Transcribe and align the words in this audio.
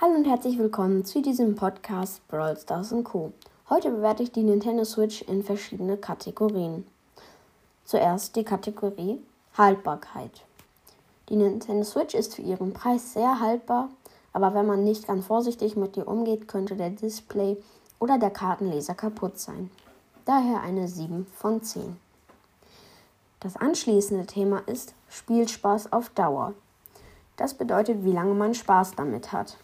Hallo 0.00 0.14
und 0.14 0.24
herzlich 0.24 0.58
willkommen 0.58 1.04
zu 1.04 1.22
diesem 1.22 1.54
Podcast 1.54 2.26
Brawl 2.26 2.56
Stars 2.56 2.92
Co. 3.04 3.32
Heute 3.68 3.90
bewerte 3.90 4.24
ich 4.24 4.32
die 4.32 4.42
Nintendo 4.42 4.84
Switch 4.84 5.22
in 5.22 5.44
verschiedene 5.44 5.96
Kategorien. 5.96 6.84
Zuerst 7.84 8.34
die 8.34 8.44
Kategorie 8.44 9.20
Haltbarkeit. 9.56 10.47
Die 11.28 11.36
Nintendo 11.36 11.84
Switch 11.84 12.14
ist 12.14 12.34
für 12.34 12.42
ihren 12.42 12.72
Preis 12.72 13.12
sehr 13.12 13.40
haltbar, 13.40 13.90
aber 14.32 14.54
wenn 14.54 14.66
man 14.66 14.84
nicht 14.84 15.06
ganz 15.06 15.26
vorsichtig 15.26 15.76
mit 15.76 15.96
ihr 15.96 16.08
umgeht, 16.08 16.48
könnte 16.48 16.76
der 16.76 16.90
Display 16.90 17.56
oder 17.98 18.18
der 18.18 18.30
Kartenleser 18.30 18.94
kaputt 18.94 19.38
sein. 19.38 19.70
Daher 20.24 20.62
eine 20.62 20.88
7 20.88 21.26
von 21.36 21.62
10. 21.62 21.96
Das 23.40 23.56
anschließende 23.56 24.26
Thema 24.26 24.62
ist 24.66 24.94
Spielspaß 25.08 25.92
auf 25.92 26.08
Dauer. 26.10 26.54
Das 27.36 27.54
bedeutet, 27.54 28.04
wie 28.04 28.12
lange 28.12 28.34
man 28.34 28.54
Spaß 28.54 28.92
damit 28.96 29.32
hat. 29.32 29.56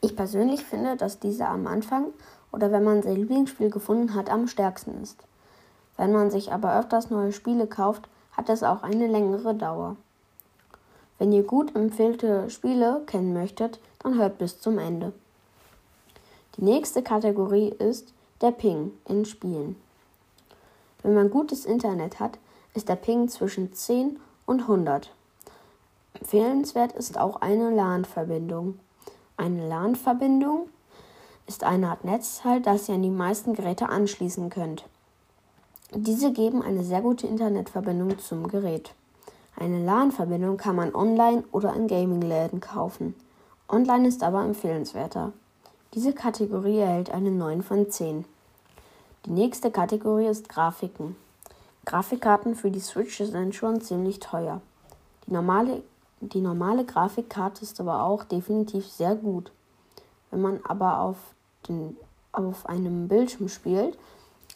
Ich 0.00 0.16
persönlich 0.16 0.64
finde, 0.64 0.96
dass 0.96 1.20
dieser 1.20 1.48
am 1.48 1.66
Anfang 1.66 2.06
oder 2.50 2.72
wenn 2.72 2.84
man 2.84 3.02
sein 3.02 3.16
Lieblingsspiel 3.16 3.70
gefunden 3.70 4.14
hat, 4.14 4.30
am 4.30 4.48
stärksten 4.48 5.02
ist. 5.02 5.18
Wenn 5.96 6.12
man 6.12 6.30
sich 6.30 6.52
aber 6.52 6.78
öfters 6.78 7.10
neue 7.10 7.32
Spiele 7.32 7.66
kauft, 7.66 8.08
hat 8.32 8.48
es 8.48 8.62
auch 8.62 8.82
eine 8.82 9.06
längere 9.06 9.54
Dauer. 9.54 9.96
Wenn 11.18 11.32
ihr 11.32 11.42
gut 11.42 11.74
empfehlte 11.74 12.50
Spiele 12.50 13.02
kennen 13.06 13.32
möchtet, 13.32 13.80
dann 14.00 14.18
hört 14.18 14.38
bis 14.38 14.60
zum 14.60 14.78
Ende. 14.78 15.12
Die 16.56 16.64
nächste 16.64 17.02
Kategorie 17.02 17.68
ist 17.68 18.12
der 18.40 18.50
Ping 18.50 18.92
in 19.08 19.24
Spielen. 19.24 19.76
Wenn 21.02 21.14
man 21.14 21.30
gutes 21.30 21.64
Internet 21.64 22.20
hat, 22.20 22.38
ist 22.74 22.88
der 22.88 22.96
Ping 22.96 23.28
zwischen 23.28 23.72
10 23.72 24.18
und 24.44 24.62
100. 24.62 25.10
Empfehlenswert 26.20 26.92
ist 26.92 27.18
auch 27.18 27.40
eine 27.40 27.70
LAN-Verbindung. 27.70 28.78
Eine 29.36 29.68
LAN-Verbindung 29.68 30.68
ist 31.46 31.64
eine 31.64 31.88
Art 31.90 32.04
Netzteil, 32.04 32.60
das 32.60 32.88
ihr 32.88 32.94
an 32.94 33.02
die 33.02 33.10
meisten 33.10 33.54
Geräte 33.54 33.88
anschließen 33.88 34.50
könnt. 34.50 34.84
Diese 35.94 36.32
geben 36.32 36.62
eine 36.62 36.82
sehr 36.82 37.00
gute 37.00 37.26
Internetverbindung 37.26 38.18
zum 38.18 38.48
Gerät. 38.48 38.92
Eine 39.58 39.82
LAN-Verbindung 39.82 40.58
kann 40.58 40.76
man 40.76 40.94
online 40.94 41.44
oder 41.50 41.72
in 41.72 41.88
Gaming-Läden 41.88 42.60
kaufen. 42.60 43.14
Online 43.70 44.06
ist 44.06 44.22
aber 44.22 44.44
empfehlenswerter. 44.44 45.32
Diese 45.94 46.12
Kategorie 46.12 46.78
erhält 46.78 47.10
eine 47.10 47.30
9 47.30 47.62
von 47.62 47.90
10. 47.90 48.26
Die 49.24 49.30
nächste 49.30 49.70
Kategorie 49.70 50.26
ist 50.26 50.50
Grafiken. 50.50 51.16
Grafikkarten 51.86 52.54
für 52.54 52.70
die 52.70 52.80
Switch 52.80 53.16
sind 53.16 53.54
schon 53.54 53.80
ziemlich 53.80 54.20
teuer. 54.20 54.60
Die 55.26 55.32
normale, 55.32 55.82
die 56.20 56.42
normale 56.42 56.84
Grafikkarte 56.84 57.62
ist 57.62 57.80
aber 57.80 58.02
auch 58.02 58.24
definitiv 58.24 58.86
sehr 58.86 59.14
gut. 59.14 59.50
Wenn 60.30 60.42
man 60.42 60.60
aber 60.64 61.00
auf, 61.00 61.16
den, 61.66 61.96
auf 62.30 62.66
einem 62.66 63.08
Bildschirm 63.08 63.48
spielt, 63.48 63.96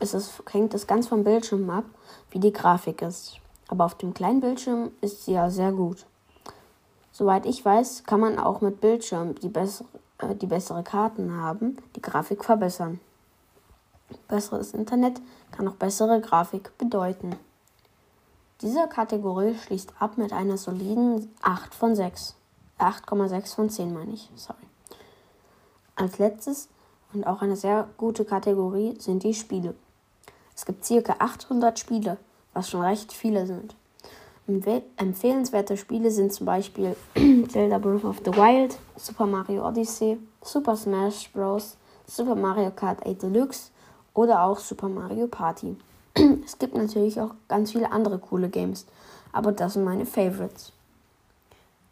es, 0.00 0.42
hängt 0.50 0.74
es 0.74 0.86
ganz 0.86 1.08
vom 1.08 1.24
Bildschirm 1.24 1.70
ab, 1.70 1.84
wie 2.30 2.40
die 2.40 2.52
Grafik 2.52 3.00
ist. 3.00 3.38
Aber 3.72 3.86
auf 3.86 3.94
dem 3.94 4.12
kleinen 4.12 4.42
Bildschirm 4.42 4.90
ist 5.00 5.24
sie 5.24 5.32
ja 5.32 5.48
sehr 5.48 5.72
gut. 5.72 6.04
Soweit 7.10 7.46
ich 7.46 7.64
weiß, 7.64 8.04
kann 8.04 8.20
man 8.20 8.38
auch 8.38 8.60
mit 8.60 8.82
Bildschirm, 8.82 9.34
die, 9.36 9.48
bessere, 9.48 9.88
äh, 10.18 10.34
die 10.34 10.46
bessere 10.46 10.82
Karten 10.82 11.34
haben, 11.34 11.78
die 11.96 12.02
Grafik 12.02 12.44
verbessern. 12.44 13.00
Besseres 14.28 14.74
Internet 14.74 15.22
kann 15.52 15.66
auch 15.68 15.76
bessere 15.76 16.20
Grafik 16.20 16.76
bedeuten. 16.76 17.34
Diese 18.60 18.86
Kategorie 18.88 19.54
schließt 19.54 19.94
ab 19.98 20.18
mit 20.18 20.34
einer 20.34 20.58
soliden 20.58 21.34
8 21.40 21.74
von 21.74 21.96
6. 21.96 22.36
8,6 22.78 23.54
von 23.54 23.70
10 23.70 23.94
meine 23.94 24.12
ich, 24.12 24.28
sorry. 24.36 24.66
Als 25.96 26.18
letztes 26.18 26.68
und 27.14 27.26
auch 27.26 27.40
eine 27.40 27.56
sehr 27.56 27.88
gute 27.96 28.26
Kategorie 28.26 29.00
sind 29.00 29.22
die 29.22 29.32
Spiele. 29.32 29.74
Es 30.54 30.66
gibt 30.66 30.84
circa 30.84 31.16
800 31.20 31.78
Spiele, 31.78 32.18
was 32.54 32.70
schon 32.70 32.82
recht 32.82 33.12
viele 33.12 33.46
sind. 33.46 33.74
Empfehlenswerte 34.96 35.76
Spiele 35.76 36.10
sind 36.10 36.32
zum 36.32 36.46
Beispiel 36.46 36.96
Zelda 37.48 37.78
Breath 37.78 38.04
of 38.04 38.18
the 38.24 38.32
Wild, 38.32 38.76
Super 38.96 39.26
Mario 39.26 39.66
Odyssey, 39.66 40.18
Super 40.42 40.76
Smash 40.76 41.30
Bros., 41.32 41.76
Super 42.06 42.34
Mario 42.34 42.70
Kart 42.72 43.06
8 43.06 43.22
Deluxe 43.22 43.70
oder 44.14 44.42
auch 44.42 44.58
Super 44.58 44.88
Mario 44.88 45.28
Party. 45.28 45.76
es 46.44 46.58
gibt 46.58 46.76
natürlich 46.76 47.20
auch 47.20 47.34
ganz 47.48 47.72
viele 47.72 47.92
andere 47.92 48.18
coole 48.18 48.48
Games, 48.48 48.84
aber 49.32 49.52
das 49.52 49.74
sind 49.74 49.84
meine 49.84 50.06
Favorites. 50.06 50.72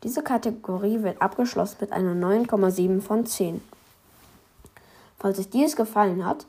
Diese 0.02 0.22
Kategorie 0.22 1.02
wird 1.02 1.22
abgeschlossen 1.22 1.76
mit 1.80 1.92
einer 1.92 2.14
9,7 2.14 3.00
von 3.00 3.26
10. 3.26 3.62
Falls 5.18 5.38
euch 5.38 5.50
dies 5.50 5.76
gefallen 5.76 6.24
hat 6.24 6.46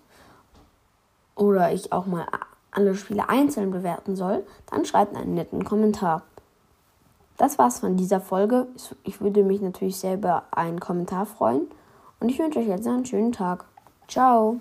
oder 1.35 1.71
ich 1.73 1.91
auch 1.91 2.05
mal 2.05 2.25
alle 2.71 2.95
Spiele 2.95 3.29
einzeln 3.29 3.71
bewerten 3.71 4.15
soll, 4.15 4.45
dann 4.69 4.85
schreibt 4.85 5.15
einen 5.15 5.35
netten 5.35 5.63
Kommentar. 5.63 6.23
Das 7.37 7.57
war's 7.57 7.79
von 7.79 7.97
dieser 7.97 8.21
Folge. 8.21 8.67
Ich 9.03 9.21
würde 9.21 9.43
mich 9.43 9.61
natürlich 9.61 9.97
sehr 9.97 10.15
über 10.15 10.43
einen 10.51 10.79
Kommentar 10.79 11.25
freuen 11.25 11.67
und 12.19 12.29
ich 12.29 12.39
wünsche 12.39 12.59
euch 12.59 12.67
jetzt 12.67 12.87
einen 12.87 13.05
schönen 13.05 13.31
Tag. 13.31 13.65
Ciao! 14.07 14.59